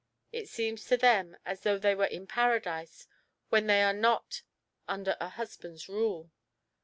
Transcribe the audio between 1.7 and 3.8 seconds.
they were in Paradise when